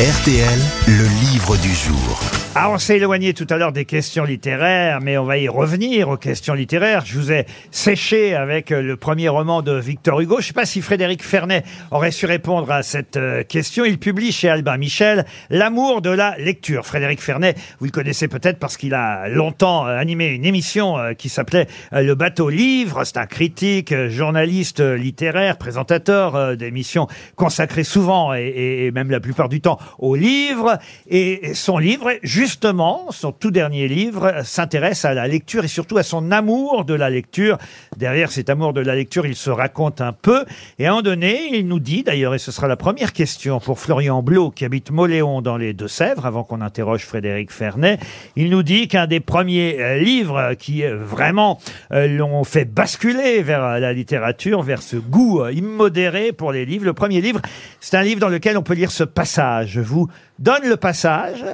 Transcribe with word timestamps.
RTL, 0.00 0.58
le 0.88 1.04
livre 1.32 1.56
du 1.56 1.70
jour. 1.74 2.20
Ah, 2.58 2.70
on 2.70 2.78
s'est 2.78 2.96
éloigné 2.96 3.34
tout 3.34 3.46
à 3.50 3.56
l'heure 3.58 3.72
des 3.72 3.84
questions 3.84 4.24
littéraires, 4.24 5.00
mais 5.02 5.18
on 5.18 5.24
va 5.24 5.36
y 5.36 5.46
revenir 5.48 6.08
aux 6.08 6.16
questions 6.16 6.54
littéraires. 6.54 7.02
Je 7.04 7.18
vous 7.18 7.30
ai 7.32 7.44
séché 7.70 8.34
avec 8.34 8.72
euh, 8.72 8.80
le 8.80 8.96
premier 8.96 9.28
roman 9.28 9.60
de 9.60 9.72
Victor 9.74 10.20
Hugo. 10.20 10.36
Je 10.36 10.40
ne 10.40 10.46
sais 10.46 10.52
pas 10.54 10.64
si 10.64 10.80
Frédéric 10.80 11.22
Fernet 11.22 11.64
aurait 11.90 12.10
su 12.12 12.24
répondre 12.24 12.70
à 12.70 12.82
cette 12.82 13.16
euh, 13.18 13.42
question. 13.42 13.84
Il 13.84 13.98
publie 13.98 14.32
chez 14.32 14.48
Albin 14.48 14.78
Michel 14.78 15.26
L'amour 15.50 16.00
de 16.00 16.08
la 16.10 16.34
lecture. 16.38 16.86
Frédéric 16.86 17.20
Fernet, 17.20 17.54
vous 17.78 17.84
le 17.86 17.90
connaissez 17.90 18.26
peut-être 18.26 18.58
parce 18.58 18.78
qu'il 18.78 18.94
a 18.94 19.28
longtemps 19.28 19.86
euh, 19.86 19.98
animé 19.98 20.28
une 20.28 20.46
émission 20.46 20.96
qui 21.18 21.28
s'appelait 21.28 21.66
Le 21.92 22.14
bateau 22.14 22.48
livre. 22.48 23.04
C'est 23.04 23.18
un 23.18 23.26
critique, 23.26 23.94
journaliste 24.08 24.80
littéraire, 24.80 25.58
présentateur 25.58 26.56
d'émissions 26.56 27.06
consacrées 27.34 27.84
souvent 27.84 28.32
et- 28.34 28.86
et 28.86 28.90
même 28.92 29.10
la 29.10 29.20
plupart 29.20 29.50
du 29.50 29.60
temps 29.60 29.78
aux 29.98 30.14
livres. 30.14 30.78
Et 31.08 31.54
son 31.54 31.78
livre, 31.78 32.12
justement, 32.22 33.06
son 33.10 33.32
tout 33.32 33.50
dernier 33.50 33.88
livre, 33.88 34.24
euh, 34.26 34.42
s'intéresse 34.44 35.04
à 35.04 35.14
la 35.14 35.26
lecture 35.28 35.64
et 35.64 35.68
surtout 35.68 35.98
à 35.98 36.02
son 36.02 36.30
amour 36.30 36.84
de 36.84 36.94
la 36.94 37.10
lecture. 37.10 37.58
Derrière 37.96 38.30
cet 38.30 38.50
amour 38.50 38.72
de 38.72 38.80
la 38.80 38.94
lecture, 38.94 39.26
il 39.26 39.36
se 39.36 39.50
raconte 39.50 40.00
un 40.00 40.12
peu. 40.12 40.44
Et 40.78 40.86
à 40.86 40.88
un 40.88 40.92
moment 40.92 41.02
donné, 41.02 41.50
il 41.52 41.66
nous 41.66 41.80
dit, 41.80 42.02
d'ailleurs, 42.02 42.34
et 42.34 42.38
ce 42.38 42.52
sera 42.52 42.68
la 42.68 42.76
première 42.76 43.12
question 43.12 43.60
pour 43.60 43.78
Florian 43.78 44.22
Blot, 44.22 44.50
qui 44.50 44.64
habite 44.64 44.90
Moléon 44.90 45.42
dans 45.42 45.56
les 45.56 45.72
Deux-Sèvres, 45.72 46.26
avant 46.26 46.44
qu'on 46.44 46.60
interroge 46.60 47.04
Frédéric 47.04 47.50
Fernet, 47.50 47.98
il 48.36 48.50
nous 48.50 48.62
dit 48.62 48.88
qu'un 48.88 49.06
des 49.06 49.20
premiers 49.20 49.80
euh, 49.80 49.98
livres 49.98 50.54
qui 50.58 50.84
euh, 50.84 50.96
vraiment 50.96 51.58
l'ont 51.90 52.44
fait 52.44 52.64
basculer 52.64 53.42
vers 53.42 53.80
la 53.80 53.92
littérature, 53.92 54.62
vers 54.62 54.82
ce 54.82 54.96
goût 54.96 55.46
immodéré 55.48 56.32
pour 56.32 56.52
les 56.52 56.64
livres, 56.64 56.84
le 56.84 56.92
premier 56.92 57.20
livre, 57.20 57.40
c'est 57.80 57.96
un 57.96 58.02
livre 58.02 58.20
dans 58.20 58.28
lequel 58.28 58.56
on 58.56 58.62
peut 58.62 58.74
lire 58.74 58.90
ce 58.90 59.04
passage. 59.04 59.75
Je 59.76 59.82
vous 59.82 60.08
donne 60.38 60.66
le 60.66 60.78
passage. 60.78 61.44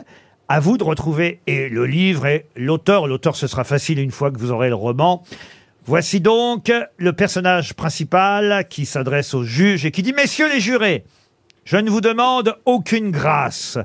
À 0.49 0.61
vous 0.61 0.79
de 0.79 0.85
retrouver 0.85 1.41
et 1.49 1.69
le 1.69 1.87
livre 1.87 2.27
et 2.27 2.47
l'auteur. 2.55 3.09
L'auteur, 3.09 3.35
ce 3.35 3.49
sera 3.49 3.65
facile 3.65 3.99
une 3.99 4.13
fois 4.13 4.31
que 4.31 4.39
vous 4.39 4.53
aurez 4.53 4.69
le 4.69 4.77
roman. 4.77 5.25
Voici 5.87 6.21
donc 6.21 6.71
le 6.99 7.13
personnage 7.13 7.75
principal 7.75 8.69
qui 8.69 8.87
s'adresse 8.87 9.35
au 9.35 9.43
juge 9.43 9.87
et 9.87 9.91
qui 9.91 10.03
dit 10.03 10.13
Messieurs 10.13 10.49
les 10.49 10.61
jurés, 10.61 11.03
je 11.65 11.79
ne 11.79 11.91
vous 11.91 12.01
demande 12.01 12.55
aucune 12.65 13.11
grâce. 13.11 13.77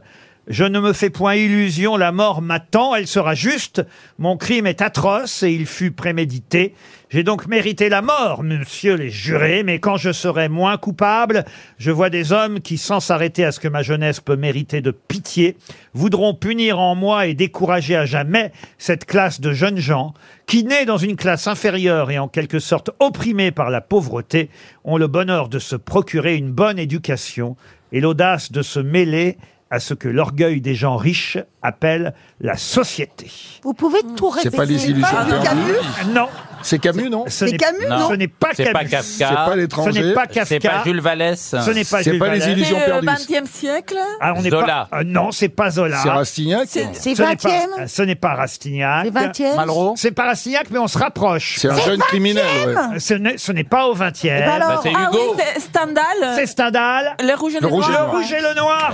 Je 0.49 0.63
ne 0.63 0.79
me 0.79 0.93
fais 0.93 1.09
point 1.09 1.35
illusion, 1.35 1.97
la 1.97 2.13
mort 2.13 2.41
m'attend, 2.41 2.95
elle 2.95 3.07
sera 3.07 3.35
juste. 3.35 3.85
Mon 4.17 4.37
crime 4.37 4.65
est 4.65 4.81
atroce 4.81 5.43
et 5.43 5.51
il 5.51 5.65
fut 5.65 5.91
prémédité. 5.91 6.73
J'ai 7.09 7.23
donc 7.23 7.47
mérité 7.47 7.89
la 7.89 8.01
mort, 8.01 8.43
monsieur 8.43 8.95
les 8.95 9.09
jurés, 9.09 9.63
mais 9.63 9.79
quand 9.79 9.97
je 9.97 10.13
serai 10.13 10.47
moins 10.47 10.77
coupable, 10.77 11.43
je 11.77 11.91
vois 11.91 12.09
des 12.09 12.31
hommes 12.31 12.61
qui, 12.61 12.77
sans 12.77 13.01
s'arrêter 13.01 13.43
à 13.43 13.51
ce 13.51 13.59
que 13.59 13.67
ma 13.67 13.81
jeunesse 13.81 14.21
peut 14.21 14.37
mériter 14.37 14.79
de 14.79 14.91
pitié, 14.91 15.57
voudront 15.93 16.33
punir 16.33 16.79
en 16.79 16.95
moi 16.95 17.27
et 17.27 17.33
décourager 17.33 17.97
à 17.97 18.05
jamais 18.05 18.53
cette 18.77 19.03
classe 19.03 19.41
de 19.41 19.51
jeunes 19.51 19.79
gens 19.79 20.13
qui, 20.45 20.63
nés 20.63 20.85
dans 20.85 20.97
une 20.97 21.17
classe 21.17 21.47
inférieure 21.47 22.09
et 22.09 22.19
en 22.19 22.29
quelque 22.29 22.59
sorte 22.59 22.91
opprimés 22.99 23.51
par 23.51 23.69
la 23.69 23.81
pauvreté, 23.81 24.49
ont 24.85 24.97
le 24.97 25.07
bonheur 25.07 25.49
de 25.49 25.59
se 25.59 25.75
procurer 25.75 26.37
une 26.37 26.53
bonne 26.53 26.79
éducation 26.79 27.57
et 27.91 27.99
l'audace 27.99 28.49
de 28.53 28.61
se 28.61 28.79
mêler 28.79 29.37
à 29.69 29.79
ce 29.79 29.93
que 29.93 30.07
l'orgueil 30.07 30.61
des 30.61 30.75
gens 30.75 30.95
riches 30.97 31.37
appelle 31.61 32.13
la 32.39 32.57
société. 32.57 33.31
Vous 33.63 33.73
pouvez 33.73 33.99
tout 34.15 34.31
C'est 34.31 34.43
répéter. 34.49 34.57
pas 34.57 34.65
les 34.65 34.89
illusions 34.89 35.07
Pas 35.11 35.23
du 35.25 35.31
perdues 35.31 35.47
Camus 35.47 36.13
Non, 36.13 36.27
C'est 36.63 36.79
Camus, 36.79 37.09
non 37.09 37.25
ce 37.27 37.47
C'est 37.47 37.57
Camus, 37.57 37.85
non, 37.87 38.09
ce 38.09 38.13
n'est 38.15 38.27
pas 38.27 38.49
C'est 38.55 38.65
pas 38.71 38.79
Camus. 38.79 38.89
Kafka. 38.89 39.05
C'est 39.29 39.35
pas 39.35 39.51
Ce 39.51 39.57
l'étranger 39.57 40.01
n'est 40.03 40.13
pas 40.13 40.23
C'est 40.45 40.59
pas 40.59 40.67
Kafka. 40.69 40.83
Jules 40.85 41.01
Vallès. 41.01 41.39
Ce 41.39 41.55
n'est 41.71 41.83
pas 41.83 41.97
C'est 42.03 42.03
Jules 42.11 42.19
pas 42.19 42.29
les 42.29 42.39
Vallée. 42.39 42.51
illusions 42.53 42.77
C'est 42.85 42.91
au 42.91 43.01
perdues. 43.01 43.07
XXe 43.41 43.51
siècle 43.51 43.97
Ah, 44.19 44.33
on 44.35 44.41
n'est 44.41 44.49
Zola. 44.49 44.87
pas. 44.91 44.97
euh, 44.97 45.03
non, 45.05 45.31
c'est 45.31 45.49
pas 45.49 45.69
Zola. 45.71 45.97
C'est 46.03 46.09
Rastignac 46.09 46.67
C'est- 46.67 46.87
C'est 46.93 47.15
Ce 47.15 47.21
n'est 47.21 47.27
20 47.29 47.41
pas- 47.41 47.49
e 47.83 47.87
Ce 47.87 48.01
n'est 48.01 48.15
pas 48.15 48.33
Rastignac. 48.35 49.05
C'est 49.05 49.11
20 49.11 49.39
e 49.41 49.55
Malraux 49.55 49.93
C'est 49.97 50.11
pas 50.11 50.25
Rastignac, 50.25 50.67
mais 50.71 50.79
on 50.79 50.87
se 50.87 50.97
rapproche. 50.97 51.55
C'est 51.57 51.69
un 51.69 51.79
jeune 51.79 51.99
criminel, 51.99 52.43
ouais. 52.67 52.99
Ce 52.99 53.13
n'est 53.13 53.37
ce 53.37 53.51
n'est 53.51 53.63
pas 53.63 53.87
au 53.87 53.93
20e. 53.93 54.37
Eh 54.37 54.45
ben 54.45 54.51
alors, 54.51 54.69
Bah, 54.69 54.79
c'est 54.83 54.91
Ah 54.95 55.09
oui, 55.13 55.19
c'est 55.37 55.59
Stendhal. 55.61 56.03
C'est 56.35 56.45
Stendhal. 56.47 57.15
Le 57.21 57.33
rouge 57.35 57.53
et 57.55 57.59
Le 57.59 57.67
le 57.67 57.73
rouge 57.73 57.85
et 57.87 57.91
noir. 57.91 58.05
le 58.05 58.11
Le 58.11 58.17
rouge 58.17 58.31
et 58.33 58.41
le 58.41 58.53
noir. 58.55 58.93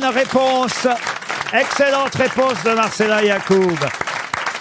Bonne 0.00 0.10
réponse. 0.10 0.86
Excellente 1.52 2.14
réponse 2.14 2.62
de 2.64 2.70
Marcella 2.72 3.22
Yacoub. 3.22 3.78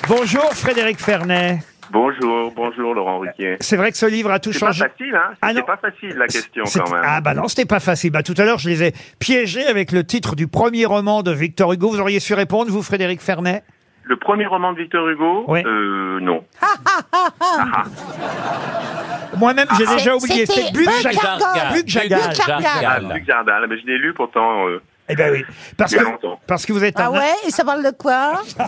Bonjour 0.08 0.50
Frédéric 0.54 1.00
Fernet. 1.02 1.60
Bonjour, 1.92 2.52
bonjour 2.56 2.94
Laurent 2.94 3.20
Ruquier. 3.20 3.58
C'est 3.60 3.78
vrai 3.78 3.92
que 3.92 3.98
ce 3.98 4.06
livre 4.06 4.32
a 4.32 4.40
tout 4.40 4.54
C'est 4.54 4.60
pas 4.60 4.68
changé. 4.72 4.86
facile, 4.90 5.16
hein 5.16 5.34
Ah 5.42 5.50
C'était 5.50 5.62
pas 5.64 5.78
facile 5.78 6.16
la 6.18 6.28
question 6.28 6.66
C'est- 6.66 6.80
quand 6.80 6.92
même. 6.92 7.04
Ah 7.06 7.22
bah 7.22 7.34
non, 7.34 7.48
c'était 7.48 7.66
pas 7.66 7.80
facile. 7.80 8.12
Bah 8.12 8.24
tout 8.24 8.34
à 8.38 8.44
l'heure, 8.46 8.60
je 8.60 8.70
les 8.70 8.84
ai 8.84 8.94
piégés 9.20 9.66
avec 9.66 9.92
le 9.92 10.04
titre 10.04 10.36
du 10.36 10.48
premier 10.48 10.86
roman 10.86 11.24
de 11.24 11.32
Victor 11.32 11.74
Hugo. 11.74 11.90
Vous 11.92 12.00
auriez 12.00 12.20
su 12.20 12.34
répondre, 12.34 12.70
vous, 12.72 12.82
Frédéric 12.82 13.22
Fernet? 13.22 13.64
Le 14.04 14.18
premier 14.18 14.46
roman 14.46 14.72
de 14.74 14.78
Victor 14.80 15.08
Hugo? 15.10 15.46
Oui. 15.48 15.64
Euh, 15.66 16.20
non. 16.22 16.44
Moi-même, 19.38 19.68
j'ai 19.78 19.86
Ah, 19.88 19.96
déjà 19.96 20.04
c'est- 20.04 20.12
oublié. 20.24 20.46
c'était 20.46 20.72
Buck 20.72 20.90
Jagal. 21.02 21.40
Buck 21.74 21.88
Jagal. 21.88 22.20
Buck. 22.30 22.42
Ah, 22.48 23.00
Luc 23.14 23.26
Jardin, 23.26 23.68
mais 23.68 23.80
je 23.80 23.86
l'ai 23.86 23.98
lu 23.98 24.14
pourtant. 24.14 24.68
euh, 24.68 24.82
Eh 25.08 25.16
ben 25.16 25.32
oui. 25.32 25.44
Parce 25.78 25.94
que, 25.94 26.04
longtemps. 26.04 26.40
parce 26.48 26.66
que 26.66 26.74
vous 26.74 26.84
êtes 26.84 27.00
un, 27.00 27.06
Ah 27.06 27.12
ouais 27.12 27.32
Et 27.48 27.52
ça 27.52 27.64
parle 27.64 27.84
de 27.84 27.92
quoi 27.92 28.42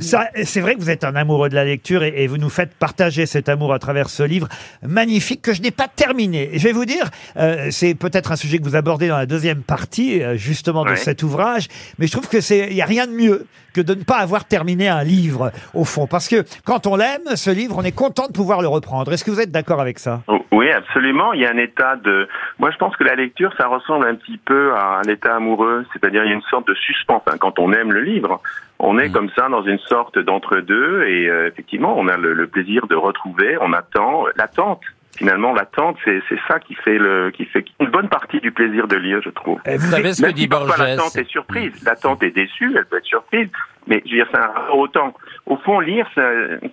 Ça, 0.00 0.28
c'est 0.44 0.60
vrai 0.60 0.74
que 0.74 0.80
vous 0.80 0.90
êtes 0.90 1.04
un 1.04 1.14
amoureux 1.16 1.48
de 1.48 1.54
la 1.54 1.64
lecture 1.64 2.02
et, 2.02 2.24
et 2.24 2.26
vous 2.26 2.36
nous 2.38 2.48
faites 2.50 2.74
partager 2.74 3.26
cet 3.26 3.48
amour 3.48 3.72
à 3.72 3.78
travers 3.78 4.08
ce 4.10 4.22
livre 4.22 4.48
magnifique 4.82 5.42
que 5.42 5.52
je 5.54 5.62
n'ai 5.62 5.70
pas 5.70 5.88
terminé. 5.88 6.50
Et 6.54 6.58
je 6.58 6.64
vais 6.66 6.72
vous 6.72 6.84
dire, 6.84 7.08
euh, 7.36 7.68
c'est 7.70 7.94
peut-être 7.94 8.32
un 8.32 8.36
sujet 8.36 8.58
que 8.58 8.64
vous 8.64 8.76
abordez 8.76 9.08
dans 9.08 9.16
la 9.18 9.26
deuxième 9.26 9.62
partie, 9.62 10.22
euh, 10.22 10.36
justement, 10.36 10.84
de 10.84 10.90
Ouais. 10.90 10.96
cet 10.96 11.22
ouvrage, 11.22 11.68
mais 11.98 12.06
je 12.06 12.12
trouve 12.12 12.28
que 12.28 12.40
c'est, 12.40 12.68
il 12.70 12.74
y 12.76 12.82
a 12.82 12.86
rien 12.86 13.06
de 13.06 13.12
mieux 13.12 13.46
que 13.72 13.80
de 13.80 13.94
ne 13.94 14.04
pas 14.04 14.18
avoir 14.18 14.44
terminé 14.44 14.86
un 14.88 15.02
livre, 15.02 15.50
au 15.74 15.84
fond. 15.84 16.06
Parce 16.06 16.28
que 16.28 16.44
quand 16.64 16.86
on 16.86 16.94
l'aime, 16.94 17.22
ce 17.34 17.50
livre, 17.50 17.76
on 17.76 17.82
est 17.82 17.90
content 17.90 18.28
de 18.28 18.32
pouvoir 18.32 18.62
le 18.62 18.68
reprendre. 18.68 19.12
Est-ce 19.12 19.24
que 19.24 19.32
vous 19.32 19.40
êtes 19.40 19.50
d'accord 19.50 19.80
avec 19.80 19.98
ça? 19.98 20.22
Oui, 20.52 20.70
absolument. 20.70 21.32
Il 21.32 21.40
y 21.40 21.46
a 21.46 21.50
un 21.50 21.56
état 21.58 21.96
de. 21.96 22.28
Moi, 22.60 22.70
je 22.70 22.76
pense 22.76 22.94
que 22.96 23.02
la 23.02 23.16
lecture, 23.16 23.43
ça 23.56 23.66
ressemble 23.66 24.06
un 24.06 24.14
petit 24.14 24.38
peu 24.38 24.72
à 24.74 24.98
un 24.98 25.02
état 25.02 25.36
amoureux. 25.36 25.84
C'est-à-dire, 25.92 26.24
il 26.24 26.28
y 26.28 26.32
a 26.32 26.34
une 26.34 26.42
sorte 26.42 26.66
de 26.68 26.74
suspense. 26.74 27.22
hein. 27.26 27.36
Quand 27.38 27.58
on 27.58 27.72
aime 27.72 27.92
le 27.92 28.00
livre, 28.00 28.40
on 28.78 28.98
est 28.98 29.10
comme 29.10 29.30
ça 29.36 29.48
dans 29.48 29.62
une 29.62 29.78
sorte 29.78 30.18
d'entre-deux. 30.18 31.04
Et 31.04 31.28
euh, 31.28 31.48
effectivement, 31.48 31.94
on 31.98 32.08
a 32.08 32.16
le, 32.16 32.34
le 32.34 32.46
plaisir 32.46 32.86
de 32.86 32.94
retrouver. 32.94 33.56
On 33.60 33.72
attend 33.72 34.24
l'attente. 34.36 34.82
Finalement, 35.16 35.52
l'attente, 35.52 35.96
c'est 36.04 36.20
c'est 36.28 36.38
ça 36.48 36.58
qui 36.58 36.74
fait 36.74 36.98
le, 36.98 37.30
qui 37.30 37.44
fait 37.44 37.64
une 37.80 37.86
bonne 37.88 38.08
partie 38.08 38.40
du 38.40 38.50
plaisir 38.50 38.88
de 38.88 38.96
lire, 38.96 39.20
je 39.24 39.30
trouve. 39.30 39.60
Euh, 39.68 39.76
Vous 39.78 39.86
savez 39.90 40.12
ce 40.12 40.22
que 40.22 40.30
dit 40.32 40.48
Borges 40.48 40.76
l'attente 40.78 41.16
est 41.16 41.28
surprise, 41.28 41.72
l'attente 41.84 42.22
est 42.22 42.30
déçue, 42.32 42.72
elle 42.76 42.84
peut 42.86 42.96
être 42.98 43.04
surprise, 43.06 43.48
mais 43.86 44.02
je 44.04 44.10
veux 44.10 44.16
dire, 44.16 44.26
c'est 44.32 44.38
un 44.38 44.46
rapport 44.46 44.78
au 44.78 44.88
temps. 44.88 45.14
Au 45.46 45.56
fond, 45.58 45.78
lire, 45.78 46.06
ça, 46.14 46.22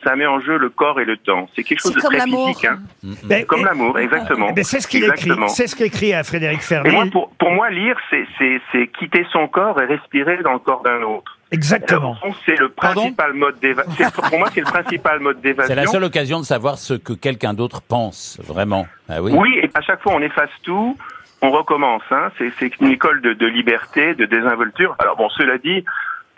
ça 0.04 0.16
met 0.16 0.26
en 0.26 0.40
jeu 0.40 0.58
le 0.58 0.70
corps 0.70 1.00
et 1.00 1.06
le 1.06 1.18
temps. 1.18 1.48
C'est 1.56 1.64
quelque 1.64 1.82
chose 1.82 1.94
de 1.94 2.00
très 2.00 2.22
physique, 2.22 2.66
hein. 2.66 2.80
Ben, 3.26 3.46
Comme 3.46 3.66
l'amour, 3.66 4.00
exactement. 4.00 4.48
eh 4.50 4.54
ben, 4.54 4.64
c'est 4.64 4.80
ce 4.80 4.88
qu'il 4.88 5.04
écrit. 5.04 5.32
C'est 5.50 5.68
ce 5.68 5.76
qu'écrit 5.76 6.14
à 6.14 6.24
Frédéric 6.24 6.60
Et 6.60 6.64
Fernet. 6.64 6.92
moi, 6.92 7.06
pour, 7.12 7.30
pour 7.38 7.52
moi, 7.52 7.70
lire, 7.70 7.98
c'est, 8.10 8.26
c'est, 8.40 8.62
c'est 8.72 8.88
quitter 8.88 9.26
son 9.32 9.48
corps 9.48 9.80
et 9.82 9.86
respirer 9.86 10.38
dans 10.44 10.54
le 10.54 10.60
corps 10.60 10.82
d'un 10.84 11.02
autre. 11.04 11.38
Exactement. 11.52 12.16
C'est 12.46 12.58
le 12.58 12.70
principal 12.70 13.34
mode 13.34 13.60
d'évasion. 13.60 14.10
Pour 14.12 14.40
moi, 14.40 14.50
c'est 14.54 14.62
le 14.62 14.66
principal 14.66 15.20
mode 15.20 15.42
d'évasion. 15.42 15.68
C'est 15.68 15.76
la 15.76 15.88
seule 15.88 16.04
occasion 16.06 16.40
de 16.40 16.46
savoir 16.46 16.78
ce 16.78 16.94
que 16.94 17.14
quelqu'un 17.14 17.54
d'autre 17.54 17.82
pense, 17.82 18.40
vraiment. 18.42 18.88
Ah 19.10 19.22
oui. 19.22 19.34
Oui, 19.36 19.60
et 19.62 19.70
à 19.74 19.82
chaque 19.82 20.02
fois, 20.02 20.14
on 20.16 20.22
efface 20.22 20.50
tout, 20.64 20.98
on 21.42 21.52
recommence. 21.52 22.04
Hein. 22.12 22.32
C'est, 22.38 22.80
une 22.80 22.88
école 22.88 23.22
de, 23.22 23.34
de 23.34 23.46
liberté, 23.46 24.16
de 24.16 24.26
désinvolture. 24.26 24.96
Alors 25.00 25.18
bon, 25.18 25.30
cela 25.30 25.58
dit, 25.58 25.84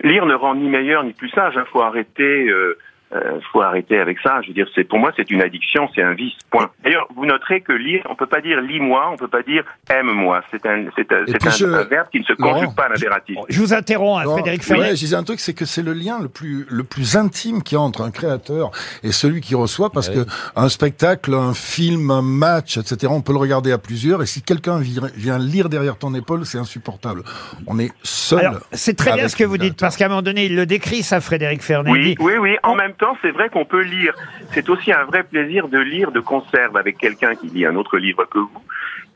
lire 0.02 0.26
ne 0.26 0.34
rend 0.34 0.56
ni 0.56 0.68
meilleur 0.68 1.04
ni 1.04 1.12
plus 1.12 1.30
sage. 1.30 1.54
Il 1.56 1.70
faut 1.70 1.82
arrêter. 1.82 2.48
Euh, 2.48 2.76
euh, 3.14 3.38
faut 3.52 3.60
arrêter 3.62 3.98
avec 3.98 4.18
ça. 4.20 4.40
Je 4.42 4.48
veux 4.48 4.54
dire, 4.54 4.66
c'est 4.74 4.84
pour 4.84 4.98
moi, 4.98 5.12
c'est 5.16 5.30
une 5.30 5.40
addiction, 5.42 5.88
c'est 5.94 6.02
un 6.02 6.14
vice. 6.14 6.34
Point. 6.50 6.70
D'ailleurs, 6.82 7.06
vous 7.14 7.26
noterez 7.26 7.60
que 7.60 7.72
lire, 7.72 8.02
on 8.10 8.14
peut 8.14 8.26
pas 8.26 8.40
dire 8.40 8.60
lis-moi, 8.60 9.10
on 9.12 9.16
peut 9.16 9.28
pas 9.28 9.42
dire 9.42 9.64
aime-moi. 9.88 10.42
C'est 10.50 10.64
un, 10.66 10.84
c'est 10.96 11.10
un, 11.12 11.22
un, 11.22 11.50
je- 11.50 11.64
un 11.66 11.84
verbe 11.84 12.08
qui 12.10 12.20
ne 12.20 12.24
se 12.24 12.32
conjugue 12.34 12.74
pas 12.74 12.84
à 12.84 12.88
l'impératif. 12.90 13.36
Je 13.48 13.60
vous 13.60 13.72
interromps, 13.74 14.20
hein, 14.22 14.24
Non, 14.26 14.32
Frédéric 14.32 14.60
ouais, 14.62 14.66
Fernet. 14.66 14.88
je 14.90 15.00
disais 15.00 15.16
un 15.16 15.24
truc, 15.24 15.40
c'est 15.40 15.54
que 15.54 15.64
c'est 15.64 15.82
le 15.82 15.92
lien 15.92 16.18
le 16.20 16.28
plus 16.28 16.66
le 16.68 16.84
plus 16.84 17.16
intime 17.16 17.62
qu'il 17.62 17.76
y 17.76 17.78
a 17.78 17.82
entre 17.82 18.02
un 18.02 18.10
créateur 18.10 18.70
et 19.02 19.12
celui 19.12 19.40
qui 19.40 19.54
reçoit, 19.54 19.90
parce 19.90 20.08
Ouais. 20.08 20.16
que 20.16 20.20
un 20.56 20.68
spectacle, 20.68 21.34
un 21.34 21.54
film, 21.54 22.10
un 22.10 22.22
match, 22.22 22.76
etc. 22.78 23.06
On 23.10 23.20
peut 23.22 23.32
le 23.32 23.38
regarder 23.38 23.72
à 23.72 23.78
plusieurs, 23.78 24.22
et 24.22 24.26
si 24.26 24.42
quelqu'un 24.42 24.78
vient, 24.80 25.38
lire 25.38 25.68
derrière 25.68 25.96
ton 25.96 26.14
épaule, 26.14 26.44
c'est 26.46 26.58
insupportable. 26.58 27.22
On 27.66 27.78
est 27.78 27.92
seul. 28.02 28.40
Alors, 28.40 28.60
c'est 28.72 28.96
très 28.96 29.12
bien 29.14 29.28
ce 29.28 29.36
que 29.36 29.44
vous 29.44 29.58
dites, 29.58 29.78
parce 29.78 29.96
qu'à 29.96 30.06
un 30.06 30.08
moment 30.08 30.22
donné, 30.22 30.46
il 30.46 30.56
le 30.56 30.66
décrit, 30.66 31.02
ça, 31.02 31.20
Frédéric 31.20 31.62
Fernet. 31.62 31.90
Oui, 31.90 32.16
oui, 32.20 32.32
oui. 32.40 32.56
En 32.62 32.72
On- 32.72 32.76
même 32.76 32.92
temps, 32.94 33.03
c'est 33.22 33.30
vrai 33.30 33.48
qu'on 33.48 33.64
peut 33.64 33.82
lire. 33.82 34.14
C'est 34.52 34.68
aussi 34.68 34.92
un 34.92 35.04
vrai 35.04 35.22
plaisir 35.22 35.68
de 35.68 35.78
lire 35.78 36.10
de 36.12 36.20
conserve 36.20 36.76
avec 36.76 36.98
quelqu'un 36.98 37.34
qui 37.34 37.48
lit 37.48 37.66
un 37.66 37.76
autre 37.76 37.98
livre 37.98 38.24
que 38.30 38.38
vous. 38.38 38.62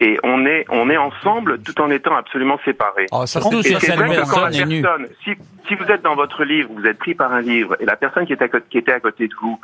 Et 0.01 0.17
on 0.23 0.47
est, 0.47 0.65
on 0.69 0.89
est 0.91 0.97
ensemble 0.97 1.59
tout 1.61 1.81
en 1.81 1.91
étant 1.91 2.15
absolument 2.17 2.59
séparés. 2.65 3.07
Surtout 3.27 3.59
Et 3.61 3.63
si 3.65 3.81
c'est 3.81 3.97
vrai 3.97 4.09
que 4.17 4.31
quand 4.31 4.43
la 4.43 4.51
personne 4.51 5.09
si, 5.25 5.33
si 5.67 5.75
vous 5.75 5.85
êtes 5.91 6.03
dans 6.03 6.15
votre 6.15 6.45
livre, 6.45 6.71
vous 6.73 6.87
êtes 6.87 6.99
pris 6.99 7.15
par 7.15 7.33
un 7.33 7.41
livre, 7.41 7.77
et 7.81 7.85
la 7.85 7.97
personne 7.97 8.25
qui, 8.25 8.33
est 8.33 8.43
à, 8.43 8.49
co- 8.49 8.59
qui 8.71 8.79
était 8.79 8.93
à 8.93 9.01
côté 9.01 9.27
de 9.27 9.35
vous 9.41 9.59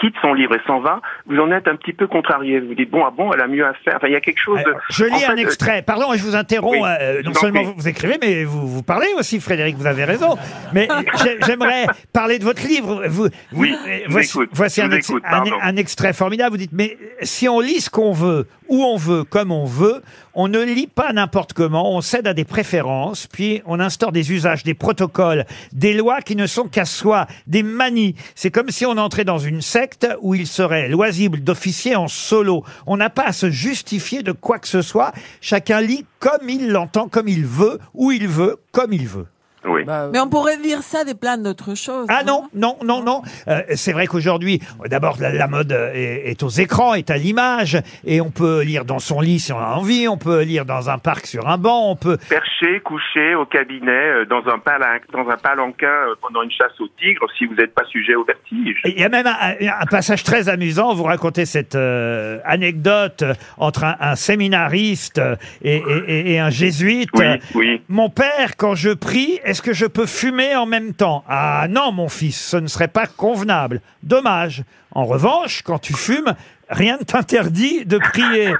quitte 0.00 0.14
son 0.22 0.34
livre 0.34 0.54
et 0.54 0.60
s'en 0.66 0.80
va, 0.80 1.00
vous 1.26 1.38
en 1.38 1.50
êtes 1.52 1.68
un 1.68 1.76
petit 1.76 1.92
peu 1.92 2.06
contrarié. 2.06 2.60
Vous 2.60 2.74
dites 2.74 2.90
bon, 2.90 3.04
ah 3.04 3.10
bon, 3.16 3.32
elle 3.32 3.40
a 3.40 3.46
mieux 3.46 3.64
à 3.64 3.72
faire. 3.84 3.94
Enfin, 3.96 4.08
il 4.08 4.12
y 4.12 4.16
a 4.16 4.20
quelque 4.20 4.40
chose. 4.40 4.58
De... 4.64 4.70
Euh, 4.70 4.74
Je 4.90 5.04
lis 5.04 5.12
En 5.14 5.18
fait, 5.18 5.26
un 5.26 5.36
extrait. 5.36 5.82
Pardon, 5.82 6.06
je 6.14 6.22
vous 6.22 6.36
interromps. 6.36 6.76
Oui, 6.80 6.86
euh, 7.00 7.22
non 7.22 7.34
seulement 7.34 7.62
vous, 7.62 7.74
vous 7.76 7.88
écrivez, 7.88 8.18
mais 8.20 8.44
vous, 8.44 8.66
vous 8.66 8.82
parlez 8.82 9.08
aussi, 9.18 9.40
Frédéric. 9.40 9.76
Vous 9.76 9.86
avez 9.86 10.04
raison. 10.04 10.36
Mais 10.72 10.88
j'ai- 11.24 11.38
j'aimerais 11.46 11.86
parler 12.12 12.38
de 12.38 12.44
votre 12.44 12.66
livre. 12.66 13.04
Vous, 13.08 13.28
Oui, 13.52 13.74
euh, 13.86 13.98
vous 14.06 14.12
voici, 14.52 14.80
écoute, 14.80 15.22
un 15.62 15.76
extrait 15.76 16.12
formidable. 16.12 16.52
Vous 16.52 16.58
dites, 16.58 16.72
mais 16.72 16.96
si 17.22 17.48
on 17.48 17.60
lit 17.60 17.80
ce 17.80 17.90
qu'on 17.90 18.12
veut, 18.12 18.46
où 18.72 18.84
on 18.84 18.96
veut, 18.96 19.22
comme 19.22 19.52
on 19.52 19.66
veut, 19.66 20.02
on 20.32 20.48
ne 20.48 20.62
lit 20.62 20.86
pas 20.86 21.12
n'importe 21.12 21.52
comment. 21.52 21.94
On 21.94 22.00
cède 22.00 22.26
à 22.26 22.32
des 22.32 22.46
préférences, 22.46 23.26
puis 23.26 23.60
on 23.66 23.78
instaure 23.78 24.12
des 24.12 24.32
usages, 24.32 24.64
des 24.64 24.72
protocoles, 24.72 25.44
des 25.74 25.92
lois 25.92 26.22
qui 26.22 26.36
ne 26.36 26.46
sont 26.46 26.68
qu'à 26.68 26.86
soi, 26.86 27.26
des 27.46 27.62
manies. 27.62 28.14
C'est 28.34 28.50
comme 28.50 28.70
si 28.70 28.86
on 28.86 28.96
entrait 28.96 29.26
dans 29.26 29.36
une 29.36 29.60
secte 29.60 30.08
où 30.22 30.34
il 30.34 30.46
serait 30.46 30.88
loisible 30.88 31.44
d'officier 31.44 31.96
en 31.96 32.08
solo. 32.08 32.64
On 32.86 32.96
n'a 32.96 33.10
pas 33.10 33.26
à 33.26 33.32
se 33.32 33.50
justifier 33.50 34.22
de 34.22 34.32
quoi 34.32 34.58
que 34.58 34.68
ce 34.68 34.80
soit. 34.80 35.12
Chacun 35.42 35.82
lit 35.82 36.06
comme 36.18 36.48
il 36.48 36.70
l'entend, 36.70 37.08
comme 37.08 37.28
il 37.28 37.44
veut, 37.44 37.78
où 37.92 38.10
il 38.10 38.26
veut, 38.26 38.56
comme 38.72 38.94
il 38.94 39.06
veut. 39.06 39.26
Oui. 39.64 39.84
Mais 40.12 40.18
on 40.20 40.28
pourrait 40.28 40.56
lire 40.56 40.82
ça 40.82 41.04
des 41.04 41.14
plein 41.14 41.38
d'autres 41.38 41.74
choses. 41.76 42.06
Ah 42.08 42.22
non, 42.24 42.48
non, 42.54 42.76
non, 42.84 43.02
non. 43.02 43.22
Euh, 43.48 43.60
c'est 43.74 43.92
vrai 43.92 44.06
qu'aujourd'hui, 44.06 44.60
d'abord, 44.86 45.16
la, 45.20 45.30
la 45.32 45.46
mode 45.46 45.72
euh, 45.72 45.92
est, 45.94 46.30
est 46.30 46.42
aux 46.42 46.48
écrans, 46.48 46.94
est 46.94 47.10
à 47.10 47.16
l'image, 47.16 47.80
et 48.04 48.20
on 48.20 48.30
peut 48.30 48.62
lire 48.62 48.84
dans 48.84 48.98
son 48.98 49.20
lit 49.20 49.38
si 49.40 49.52
on 49.52 49.58
a 49.58 49.74
envie, 49.76 50.08
on 50.08 50.16
peut 50.16 50.42
lire 50.42 50.64
dans 50.64 50.90
un 50.90 50.98
parc 50.98 51.26
sur 51.26 51.48
un 51.48 51.58
banc, 51.58 51.90
on 51.90 51.96
peut... 51.96 52.18
Perché, 52.28 52.80
couché 52.80 53.34
au 53.34 53.46
cabinet, 53.46 53.90
euh, 53.90 54.24
dans 54.24 54.42
un, 54.52 54.58
palin- 54.58 54.98
dans 55.12 55.28
un 55.28 55.36
palanquin 55.36 55.86
euh, 55.86 56.14
pendant 56.20 56.42
une 56.42 56.50
chasse 56.50 56.78
au 56.80 56.88
tigre, 56.98 57.26
si 57.38 57.46
vous 57.46 57.54
n'êtes 57.54 57.74
pas 57.74 57.84
sujet 57.90 58.14
au 58.14 58.24
vertige. 58.24 58.80
Il 58.84 58.98
y 58.98 59.04
a 59.04 59.08
même 59.08 59.26
un, 59.26 59.32
un 59.80 59.86
passage 59.86 60.22
très 60.24 60.48
amusant. 60.48 60.94
Vous 60.94 61.04
racontez 61.04 61.44
cette 61.46 61.74
euh, 61.74 62.38
anecdote 62.44 63.24
entre 63.58 63.84
un, 63.84 63.96
un 64.00 64.16
séminariste 64.16 65.20
et, 65.62 65.76
et- 65.76 65.82
et- 66.08 66.32
et 66.34 66.38
un 66.38 66.50
jésuite. 66.50 67.08
Oui, 67.14 67.26
oui. 67.54 67.82
Mon 67.88 68.10
père, 68.10 68.56
quand 68.56 68.74
je 68.74 68.90
prie, 68.90 69.40
est-ce 69.52 69.60
que 69.60 69.74
je 69.74 69.84
peux 69.84 70.06
fumer 70.06 70.56
en 70.56 70.64
même 70.64 70.94
temps? 70.94 71.24
Ah 71.28 71.66
non, 71.68 71.92
mon 71.92 72.08
fils, 72.08 72.40
ce 72.48 72.56
ne 72.56 72.66
serait 72.68 72.88
pas 72.88 73.06
convenable. 73.06 73.82
Dommage. 74.02 74.62
En 74.92 75.04
revanche, 75.04 75.60
quand 75.62 75.78
tu 75.78 75.92
fumes, 75.92 76.34
rien 76.70 76.96
ne 76.98 77.04
t'interdit 77.04 77.84
de 77.84 77.98
prier. 77.98 78.54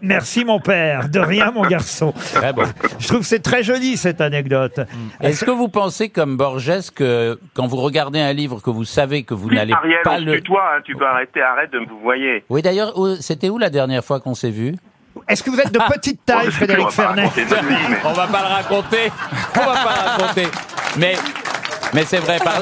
Merci, 0.00 0.44
mon 0.44 0.58
père. 0.58 1.08
De 1.08 1.20
rien, 1.20 1.52
mon 1.52 1.62
garçon. 1.62 2.12
Très 2.34 2.52
bon. 2.52 2.64
Je 2.98 3.06
trouve 3.06 3.20
que 3.20 3.26
c'est 3.26 3.38
très 3.42 3.62
joli, 3.62 3.96
cette 3.96 4.20
anecdote. 4.20 4.80
Est-ce 5.20 5.44
que 5.44 5.52
vous 5.52 5.68
pensez, 5.68 6.08
comme 6.08 6.36
Borges, 6.36 6.90
que 6.92 7.38
quand 7.54 7.68
vous 7.68 7.76
regardez 7.76 8.18
un 8.20 8.32
livre 8.32 8.60
que 8.60 8.70
vous 8.70 8.84
savez 8.84 9.22
que 9.22 9.34
vous 9.34 9.48
Oui, 9.48 9.54
n'allez 9.54 9.72
Ariel, 9.74 9.98
pas 10.02 10.14
on 10.16 10.18
se 10.18 10.24
le... 10.24 10.32
tutoie, 10.40 10.62
hein, 10.76 10.80
tu 10.84 10.96
peux 10.96 11.06
arrêter, 11.06 11.40
arrête 11.40 11.72
de 11.72 11.78
me 11.78 11.86
vous 11.86 12.00
voyez. 12.02 12.44
Oui, 12.48 12.62
d'ailleurs, 12.62 12.98
où- 12.98 13.14
c'était 13.20 13.48
où 13.48 13.58
la 13.58 13.70
dernière 13.70 14.04
fois 14.04 14.18
qu'on 14.18 14.34
s'est 14.34 14.50
vu? 14.50 14.74
Est-ce 15.28 15.42
que 15.42 15.50
vous 15.50 15.60
êtes 15.60 15.72
de 15.72 15.78
petite 15.92 16.24
taille, 16.24 16.50
Frédéric 16.50 16.86
on 16.86 16.88
va 16.88 16.90
pas 16.90 17.02
Fernet 17.02 17.22
raconter 17.22 17.44
notre 17.44 17.64
vie, 17.64 17.74
mais- 17.90 17.98
On 18.04 18.12
va 18.12 18.26
pas 18.26 18.40
le 18.40 18.54
raconter. 18.54 19.12
On 19.56 19.60
va 19.60 19.72
pas 19.72 19.94
le 19.94 20.10
raconter. 20.22 20.48
Mais, 20.98 21.14
mais 21.94 22.04
c'est 22.04 22.18
vrai. 22.18 22.38
par- 22.38 22.60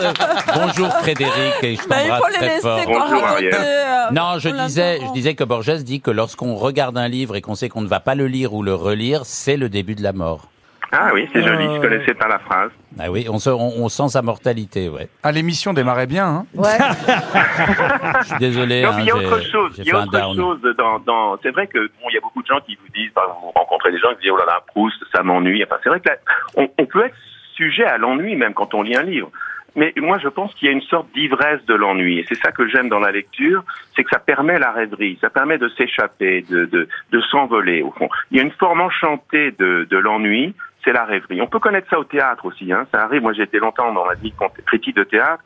Bonjour 0.55 0.89
Frédéric 0.99 1.55
et 1.63 1.77
je 1.77 1.89
Bah, 1.89 1.97
il 2.05 2.09
faut 2.09 2.15
t'embrasse 2.15 2.31
les 2.33 2.37
très 2.39 2.47
laisser 2.49 2.61
fort. 2.61 2.85
quoi 2.85 3.01
Bonjour. 3.09 3.25
Ariel. 3.27 3.55
euh, 3.55 4.11
Non, 4.13 4.39
je 4.39 4.49
on 4.49 4.67
disais, 4.67 4.93
l'interrompt. 4.95 5.09
je 5.09 5.13
disais 5.19 5.35
que 5.35 5.45
Borges 5.45 5.85
dit 5.85 6.01
que 6.01 6.11
lorsqu'on 6.11 6.55
regarde 6.55 6.97
un 6.99 7.09
livre 7.09 7.37
et 7.37 7.41
qu'on 7.41 7.55
sait 7.55 7.69
qu'on 7.69 7.81
ne 7.83 7.89
va 7.89 8.01
pas 8.01 8.15
le 8.15 8.27
lire 8.27 8.53
ou 8.55 8.63
le 8.63 8.75
relire, 8.75 9.23
c'est 9.25 9.57
le 9.57 9.69
début 9.69 9.95
de 9.95 10.03
la 10.03 10.13
mort. 10.13 10.49
Ah 10.93 11.11
oui, 11.15 11.29
c'est 11.33 11.43
joli, 11.43 11.65
Euh, 11.67 11.77
je 11.77 11.81
connaissais 11.81 12.15
pas 12.15 12.27
la 12.27 12.39
phrase. 12.41 12.71
Ah 12.99 13.11
oui, 13.11 13.27
on, 13.31 13.39
se- 13.39 13.49
on, 13.51 13.85
on 13.85 13.89
sent 13.89 14.09
sa 14.09 14.23
mortalité, 14.23 14.89
ouais. 14.89 15.09
Ah, 15.23 15.31
l'émission 15.31 15.73
démarrait 15.73 16.09
bien, 16.09 16.27
hein 16.27 16.47
Ouais. 16.55 16.67
Je 18.23 18.27
suis 18.27 18.39
désolé. 18.39 18.83
Non, 18.83 18.89
hein, 18.91 18.95
mais 18.97 19.03
il 19.03 19.07
y 19.07 19.11
a 19.11 19.17
autre 19.17 19.41
chose. 19.43 19.73
j'ai 19.77 19.83
Il 19.83 19.87
y 19.89 19.91
fait 19.91 19.97
a 19.97 20.01
un 20.01 20.03
autre 20.05 20.13
down. 20.13 20.37
chose 20.37 20.75
dans, 20.77 20.99
dans... 21.01 21.39
C'est 21.43 21.51
vrai 21.51 21.67
que 21.69 21.79
bon, 21.79 22.09
il 22.11 22.15
y 22.15 22.19
a 22.19 22.21
beaucoup 22.21 22.43
de 22.43 22.47
gens 22.49 22.61
qui 22.67 22.75
vous 22.77 22.89
disent, 22.93 23.13
par 23.13 23.25
exemple, 23.25 23.41
vous 23.45 23.53
rencontrez 23.61 23.93
des 23.93 23.99
gens 23.99 24.09
qui 24.15 24.23
disent, 24.23 24.31
oh 24.33 24.37
là 24.39 24.47
là, 24.47 24.61
Proust, 24.67 24.97
ça 25.15 25.23
m'ennuie. 25.23 25.63
Enfin, 25.65 25.77
c'est 25.83 25.89
vrai 25.91 26.01
que 26.01 26.09
là, 26.09 26.17
on, 26.57 26.69
on 26.79 26.87
peut 26.87 27.05
être 27.05 27.17
sujet 27.55 27.85
à 27.85 27.99
l'ennui 27.99 28.35
même 28.37 28.55
quand 28.55 28.75
on 28.75 28.83
lit 28.83 28.97
un 28.97 29.03
livre. 29.03 29.31
Mais 29.77 29.93
moi, 29.99 30.19
je 30.19 30.27
pense 30.27 30.53
qu'il 30.55 30.67
y 30.67 30.69
a 30.69 30.73
une 30.73 30.83
sorte 30.83 31.07
d'ivresse 31.15 31.65
de 31.67 31.75
l'ennui. 31.75 32.19
Et 32.19 32.25
c'est 32.29 32.35
ça 32.43 32.51
que 32.51 32.67
j'aime 32.67 32.89
dans 32.89 32.99
la 32.99 33.13
lecture, 33.13 33.63
c'est 33.95 34.03
que 34.03 34.11
ça 34.11 34.19
permet 34.19 34.59
la 34.59 34.73
rêverie, 34.73 35.17
ça 35.21 35.31
permet 35.31 35.59
de 35.59 35.69
s'échapper, 35.69 36.45
de, 36.51 36.65
de, 36.65 36.89
de 37.13 37.21
s'envoler, 37.31 37.81
au 37.83 37.93
fond. 37.93 38.09
Il 38.33 38.39
y 38.39 38.41
a 38.41 38.43
une 38.43 38.51
forme 38.51 38.81
enchantée 38.81 39.53
de, 39.53 39.87
de 39.89 39.97
l'ennui, 39.97 40.57
c'est 40.85 40.93
la 40.93 41.05
rêverie. 41.05 41.41
On 41.41 41.47
peut 41.47 41.59
connaître 41.59 41.89
ça 41.91 41.99
au 41.99 42.05
théâtre 42.05 42.47
aussi, 42.47 42.73
hein. 42.73 42.87
Ça 42.93 43.05
arrive. 43.05 43.23
Moi, 43.23 43.33
j'ai 43.33 43.43
été 43.43 43.59
longtemps 43.59 43.93
dans 43.93 44.07
la 44.07 44.15
vie 44.15 44.33
critique 44.67 44.97
de 44.97 45.05
théâtre. 45.05 45.43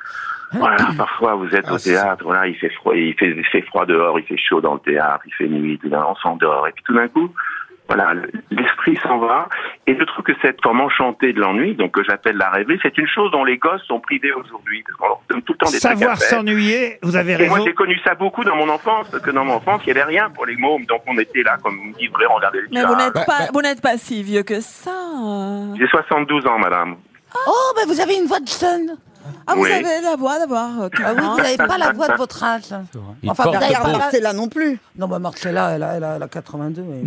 Voilà, 0.52 0.76
parfois 0.96 1.34
vous 1.34 1.52
êtes 1.54 1.64
Ah, 1.66 1.74
au 1.74 1.78
théâtre, 1.78 2.22
voilà, 2.24 2.46
il 2.46 2.54
fait 2.54 2.68
froid, 2.68 2.94
il 2.94 3.14
fait, 3.14 3.30
il 3.30 3.44
fait 3.46 3.62
froid 3.62 3.86
dehors, 3.86 4.18
il 4.20 4.24
fait 4.24 4.36
chaud 4.36 4.60
dans 4.60 4.74
le 4.74 4.80
théâtre, 4.80 5.24
il 5.26 5.34
fait 5.34 5.48
nuit, 5.48 5.78
tout 5.78 5.88
d'un, 5.88 6.04
on 6.04 6.14
s'endort, 6.16 6.68
et 6.68 6.72
puis 6.72 6.84
tout 6.84 6.94
d'un 6.94 7.08
coup, 7.08 7.32
voilà, 7.86 8.14
le- 8.14 8.30
l'esprit 8.50 8.98
s'en 9.02 9.18
va. 9.18 9.48
Et 9.86 9.94
je 9.98 10.02
trouve 10.04 10.24
que 10.24 10.32
cette 10.40 10.62
forme 10.62 10.80
enchantée 10.80 11.32
de 11.32 11.40
l'ennui, 11.40 11.74
donc 11.74 11.92
que 11.92 12.02
j'appelle 12.04 12.36
la 12.36 12.48
rêverie, 12.50 12.78
c'est 12.82 12.96
une 12.96 13.06
chose 13.06 13.30
dont 13.30 13.44
les 13.44 13.58
gosses 13.58 13.82
sont 13.86 14.00
privés 14.00 14.32
aujourd'hui, 14.32 14.82
parce 14.86 14.96
qu'on 14.98 15.06
leur 15.08 15.20
donne 15.28 15.42
tout 15.42 15.52
le 15.52 15.58
temps 15.58 15.70
des 15.70 15.78
Savoir 15.78 16.16
s'ennuyer, 16.16 16.98
vous 17.02 17.16
avez 17.16 17.32
Et 17.34 17.46
moi, 17.48 17.54
raison. 17.58 17.66
j'ai 17.66 17.74
connu 17.74 17.98
ça 18.04 18.14
beaucoup 18.14 18.42
dans 18.44 18.56
mon 18.56 18.68
enfance, 18.70 19.08
parce 19.10 19.22
que 19.22 19.30
dans 19.30 19.44
mon 19.44 19.54
enfance, 19.54 19.82
il 19.86 19.92
n'y 19.92 20.00
avait 20.00 20.10
rien 20.10 20.30
pour 20.30 20.46
les 20.46 20.56
mômes, 20.56 20.86
donc 20.86 21.02
on 21.06 21.18
était 21.18 21.42
là 21.42 21.58
comme 21.62 21.92
livrés, 22.00 22.24
on 22.30 22.34
regardait 22.36 22.60
le 22.62 22.68
Mais 22.72 22.84
vous 22.84 22.96
n'êtes 22.96 23.26
pas, 23.26 23.48
vous 23.52 23.60
n'êtes 23.60 23.82
pas 23.82 23.98
si 23.98 24.22
vieux 24.22 24.42
que 24.42 24.60
ça. 24.60 24.90
J'ai 25.78 25.86
72 25.86 26.46
ans, 26.46 26.58
madame. 26.58 26.96
Oh, 27.46 27.72
mais 27.76 27.84
vous 27.92 28.00
avez 28.00 28.14
une 28.16 28.26
voix 28.26 28.40
de 28.40 28.46
jeune. 28.48 28.96
Ah, 29.46 29.54
vous 29.54 29.62
Oui. 29.62 29.72
avez 29.72 30.00
la 30.02 30.16
voix 30.16 30.38
d'avoir. 30.38 30.82
euh, 30.82 30.88
Ah 31.04 31.12
oui, 31.16 31.22
vous 31.22 31.36
n'avez 31.36 31.56
pas 31.56 31.78
la 31.78 31.92
voix 31.92 32.08
de 32.08 32.14
votre 32.16 32.42
âge. 32.42 32.62
Il 33.22 33.30
Enfin, 33.30 33.44
porte 33.44 33.56
vous 33.56 33.62
avez 33.62 33.74
beau. 33.74 33.82
pas- 33.82 33.98
Marcella 33.98 34.32
non 34.32 34.48
plus. 34.48 34.78
Non, 34.96 35.06
bah 35.08 35.18
Marcella, 35.18 35.72
elle 35.74 35.82
a, 35.82 35.94
elle 35.96 36.04
a, 36.04 36.16
elle 36.16 36.22
a 36.22 36.28
82. 36.28 36.82
mais- 36.82 37.02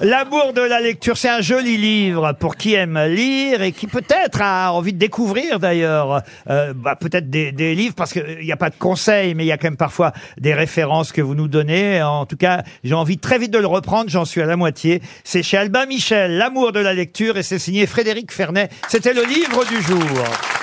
L'amour 0.00 0.52
de 0.54 0.60
la 0.62 0.80
lecture, 0.80 1.16
c'est 1.16 1.28
un 1.28 1.40
joli 1.40 1.76
livre 1.76 2.32
pour 2.38 2.56
qui 2.56 2.74
aime 2.74 2.98
lire 3.06 3.62
et 3.62 3.72
qui 3.72 3.86
peut-être 3.86 4.40
a 4.42 4.72
envie 4.72 4.92
de 4.92 4.98
découvrir 4.98 5.58
d'ailleurs 5.60 6.22
euh, 6.50 6.72
bah, 6.74 6.96
peut-être 6.96 7.30
des, 7.30 7.52
des 7.52 7.74
livres 7.74 7.94
parce 7.94 8.12
qu'il 8.12 8.38
n'y 8.42 8.52
a 8.52 8.56
pas 8.56 8.70
de 8.70 8.76
conseils, 8.76 9.34
mais 9.34 9.44
il 9.44 9.48
y 9.48 9.52
a 9.52 9.56
quand 9.58 9.66
même 9.68 9.76
parfois 9.76 10.12
des 10.38 10.54
références 10.54 11.12
que 11.12 11.20
vous 11.20 11.34
nous 11.34 11.48
donnez. 11.48 12.02
En 12.02 12.26
tout 12.26 12.36
cas, 12.36 12.62
j'ai 12.84 12.94
envie 12.94 13.18
très 13.18 13.38
vite 13.38 13.50
de 13.52 13.58
le 13.58 13.66
reprendre, 13.66 14.08
j'en 14.10 14.24
suis 14.24 14.40
à 14.42 14.46
la 14.46 14.56
moitié. 14.56 15.02
C'est 15.24 15.42
chez 15.42 15.56
Albin 15.58 15.86
Michel, 15.86 16.36
L'amour 16.38 16.72
de 16.72 16.80
la 16.80 16.94
lecture 16.94 17.36
et 17.36 17.42
c'est 17.42 17.58
signé 17.58 17.86
Frédéric 17.86 18.32
Fernet. 18.32 18.68
C'était 18.88 19.12
le 19.14 19.24
livre 19.24 19.64
du 19.66 19.80
jour. 19.82 20.21
Rob. 20.22 20.61